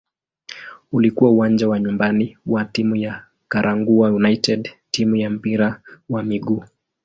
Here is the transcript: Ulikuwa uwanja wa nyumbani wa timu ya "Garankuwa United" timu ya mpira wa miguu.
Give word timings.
Ulikuwa 0.91 1.31
uwanja 1.31 1.69
wa 1.69 1.79
nyumbani 1.79 2.37
wa 2.45 2.65
timu 2.65 2.95
ya 2.95 3.25
"Garankuwa 3.49 4.09
United" 4.09 4.69
timu 4.91 5.15
ya 5.15 5.29
mpira 5.29 5.81
wa 6.09 6.23
miguu. 6.23 6.63